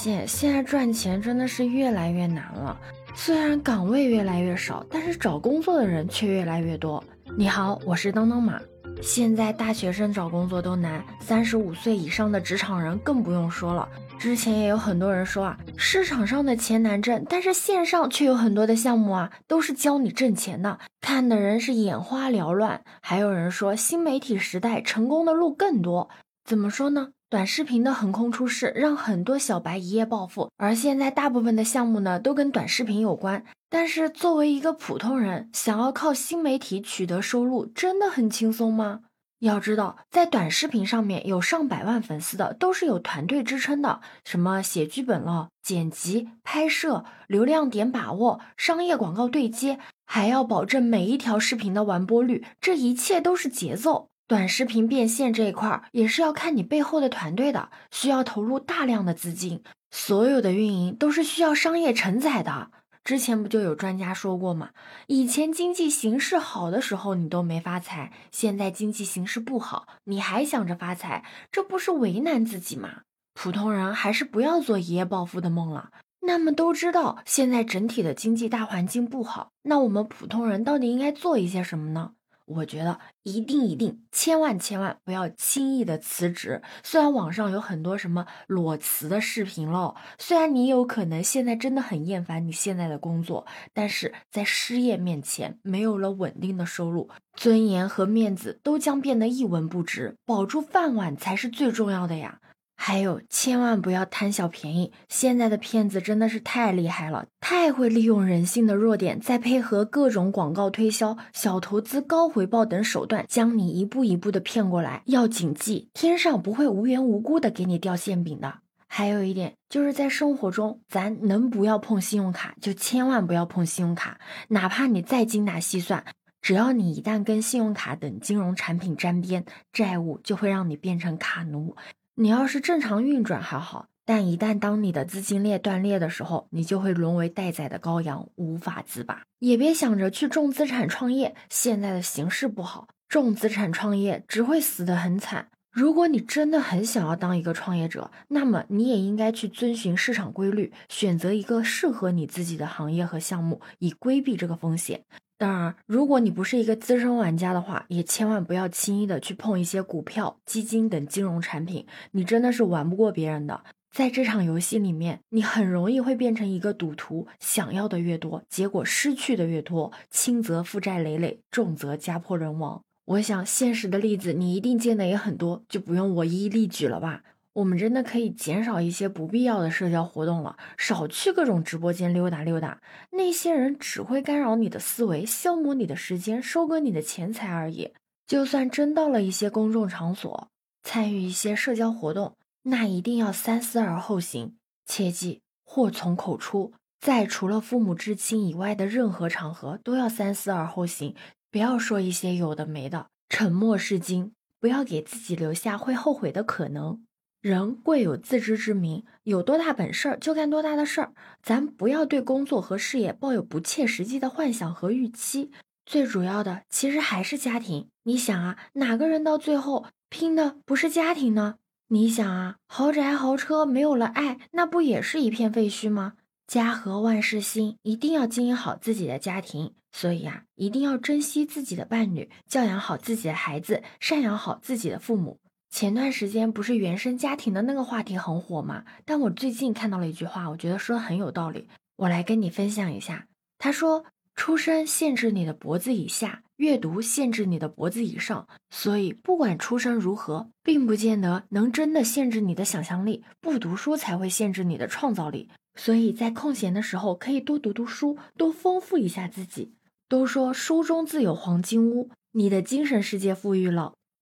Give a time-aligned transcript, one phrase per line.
[0.00, 2.78] 现现在赚钱真的是越来越难了。
[3.16, 7.02] 虽然岗位越来越少，但是找工作的人却越来越多。
[7.36, 8.60] 你好，我是当当马。
[9.02, 13.88] 现在大学生找工作都难，三十五岁以上的职场人更不用说了。
[14.20, 22.82] 之前也有很多人说啊，市场上的钱难挣，但是线上却有很多的项目啊，都是教你挣钱的，看的人是眼花缭乱。
[23.02, 26.08] 还有人说，新媒体时代成功的路更多，
[26.44, 27.08] 怎么说呢？
[27.30, 30.50] 短视频的横空出世，让很多小白一夜暴富。
[30.56, 33.44] 而现在大部分的项目呢，都跟短视频有关。
[33.68, 39.00] 但是作为一个普通人，想要靠新媒体取得收入，真的很轻松吗？
[39.40, 54.08] 要知道，在短视频上面有上百万粉丝的，都是有团队支撑的，什么写剧本了、剪辑、拍摄、流量点把握、商业广告对接，还要保证每一条视频的完播率，这一切都是节奏。
[54.28, 62.70] 短视频变现这一块儿也是要看你背后的团队的，需要投入大量的资金，所有的运营都是需要商业承载的。
[63.02, 64.68] 之前不就有专家说过吗？
[65.06, 72.90] 以前经济形势好的时候你都没发财，现在经济形势不好，你还想着发财，这不是为难自己吗？
[73.32, 75.88] 普通人还是不要做一夜暴富的梦了。
[76.20, 82.12] 那么都知道现在整体的经济大环境不好，那我们普通人到底应该做一些什么呢？
[82.48, 86.62] 我觉得一定一定，千万千万不要轻易的辞职。
[86.82, 100.16] 虽然网上有很多什么裸辞的视频喽，虽然你有可能现在真的很厌烦你现在的工作，但是在失业面前，没有了稳定的收入，尊严和面子都将变得一文不值。
[100.24, 102.40] 保住饭碗才是最重要的呀。
[102.80, 104.92] 还有，千万不要贪小便宜！
[105.08, 115.02] 现在的骗子真的是太厉害了，太会利用人性的弱点，再配合各种广告推销、小投资、高回报等手段，将你一步一步的骗过来。
[115.06, 118.60] 要谨记，天上不会无缘无故的给你掉馅饼的。
[118.86, 124.18] 还有一点，就是在生活中，咱能不要碰信用卡就千万不要碰信用卡，
[124.48, 126.04] 哪怕你再精打细算，
[126.40, 131.76] 只要你一旦跟信用卡等金融产品沾边，债务就会让你变成卡奴。
[132.20, 139.22] 你要是正常运转还好，但一旦当你的资金链断裂的时候，你就会沦为待宰的羔羊，无法自拔。
[139.38, 145.46] 也别想着去重资产创业，现在的形势不好，重资产创业只会死得很惨。
[145.70, 155.04] 如果你真的很想要当一个创业者，那么你也应该去遵循市场规律，选择一个适合你自己的行业和项目，以规避这个风险。
[155.38, 163.62] 当然，如果你不是一个资深玩家的话，也千万不要轻易的去碰一些股票、基金等金融产品，你真的是玩不过别人的。
[163.92, 172.82] 在这场游戏里面，你很容易会变成一个赌徒，想要的越多，结果失去的越多，轻则负债累累，重则家破人亡。
[173.04, 177.22] 我想现实的例子你一定见的也很多，就不用我一一例举了吧。
[177.58, 182.80] 我们真的可以减少一些不必要的社交活动了，少去各种直播间溜达溜达。
[183.10, 187.92] 那些人只会干扰你的思维，消磨你的时间，收割你的钱财而已。
[188.28, 190.48] 就算真到了一些公众场所，
[190.84, 194.54] 参与一些社交活动，那一定要三思而后行，
[194.86, 196.72] 切记祸从口出。
[197.00, 201.16] 在除了父母至亲以外的任何场合，都要三思而后行，
[201.50, 203.08] 不要说一些有的没的。
[203.28, 204.30] 沉默是金，
[204.60, 207.02] 不要给自己留下会后悔的可能。
[207.40, 211.12] 人贵有自知之明，有多大本事就干多大的事儿。
[211.40, 215.52] 咱不要对工作和事业抱有不切实际的幻想和预期。
[215.86, 217.88] 最主要的其实还是家庭。
[218.02, 221.54] 你想啊，哪个人到最后拼的不是家庭呢？
[221.90, 226.14] 你想啊，豪宅豪车没有了爱，那不也是一片废墟吗？
[226.48, 229.74] 家和万事兴，一定要经营好自己的家庭。
[229.92, 235.38] 所以啊，一定要珍惜自己的伴侣，教养好自己的孩子，赡养好自己的父母。
[235.70, 238.84] 前段时间不是原生家庭的那个话题很火吗？
[239.04, 243.26] 但我最近看到了一句话，我觉得说的很有道理，我来跟你分享一下。
[243.58, 248.48] 他说：“出生限制你的脖子以下，阅读限制你的脖子以上。
[248.70, 253.24] 所以不管出生如何，并不见得能真的限制你的想象力。
[253.40, 255.50] 不读书才会限制你的创造力。
[255.76, 259.74] 所以在空闲的时候，可以多读读书，多丰富一下自己。
[260.08, 263.92] 都说书中自有黄金屋，你的精神世界富裕了。”